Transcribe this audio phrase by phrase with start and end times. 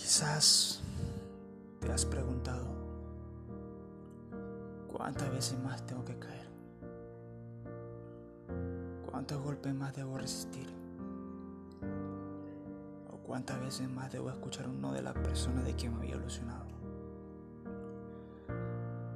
[0.00, 0.80] Quizás
[1.80, 2.64] te has preguntado,
[4.90, 6.48] ¿cuántas veces más tengo que caer?
[9.10, 10.72] ¿Cuántos golpes más debo resistir?
[13.12, 16.16] ¿O cuántas veces más debo escuchar un no de la persona de quien me había
[16.16, 16.66] ilusionado?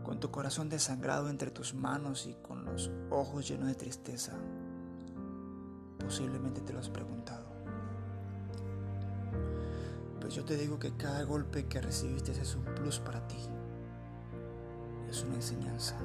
[0.03, 4.33] Con tu corazón desangrado entre tus manos y con los ojos llenos de tristeza,
[5.99, 7.52] posiblemente te lo has preguntado.
[10.23, 13.39] Pues yo te digo que cada golpe que recibiste es un plus para ti.
[15.11, 15.97] Es una enseñanza.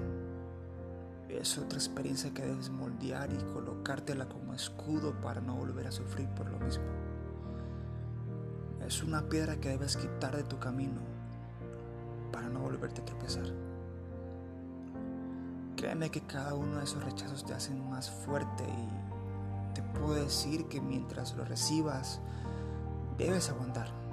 [1.30, 6.28] Es otra experiencia que debes moldear y colocártela como escudo para no volver a sufrir
[6.30, 6.84] por lo mismo.
[8.88, 11.00] Es una piedra que debes quitar de tu camino
[12.32, 13.46] para no volverte a tropezar.
[15.76, 20.66] Créeme que cada uno de esos rechazos te hacen más fuerte y te puedo decir
[20.66, 22.20] que mientras lo recibas,
[23.20, 24.07] debes aguantar.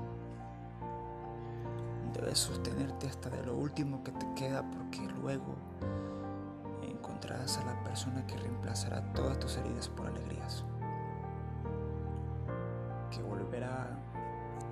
[2.15, 5.57] Debes sostenerte hasta de lo último que te queda porque luego
[6.83, 10.65] encontrarás a la persona que reemplazará todas tus heridas por alegrías.
[13.11, 13.99] Que volverá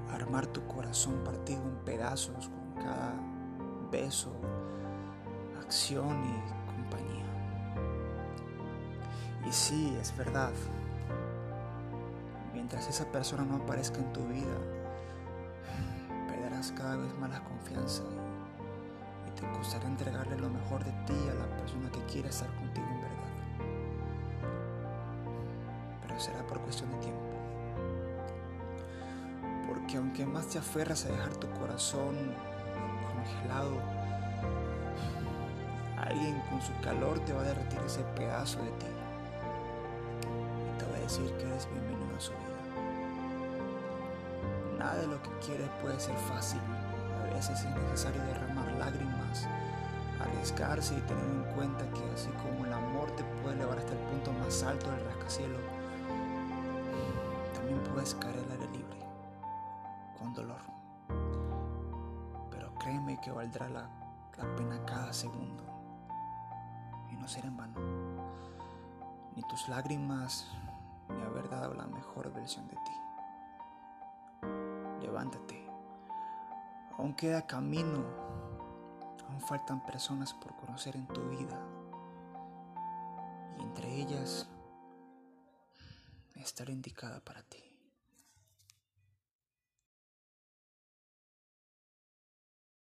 [0.09, 3.15] a armar tu corazón partido en pedazos con cada
[3.91, 4.33] beso,
[5.61, 7.27] acción y compañía.
[9.49, 10.53] Y sí, es verdad.
[12.55, 14.81] Mientras esa persona no aparezca en tu vida,
[16.71, 18.05] cada vez más la confianza
[19.27, 22.87] y, te costará entregarle lo mejor de ti a la persona que quiere estar contigo
[22.87, 23.33] en verdad.
[26.03, 27.23] Pero será por cuestión de tiempo.
[29.67, 32.15] Porque aunque más te aferras a dejar tu corazón
[33.07, 33.79] congelado,
[35.99, 38.87] alguien con su calor te va a derretir ese pedazo de ti
[40.69, 42.62] y te va a decir que eres bienvenido a su vida.
[44.83, 46.61] Nada de lo que quieres puede ser fácil.
[47.20, 49.47] A veces es necesario derramar lágrimas,
[50.20, 53.98] arriesgarse y tener en cuenta que así como el amor te puede elevar hasta el
[53.98, 55.60] punto más alto del rascacielos,
[57.54, 58.98] también puedes caer al aire libre,
[60.19, 60.62] con dolor.
[62.50, 63.88] Pero créeme que valdrá la,
[64.37, 65.62] la pena cada segundo
[67.12, 67.81] y no será en vano.
[69.37, 70.50] Ni tus lágrimas
[71.09, 73.12] ni haber dado la mejor versión de ti
[75.12, 75.62] levántate.
[76.97, 78.03] Aún queda camino,
[79.28, 81.61] aún faltan personas por conocer en tu vida.
[83.59, 84.49] Y entre ellas,
[86.37, 87.72] estar indicada para ti.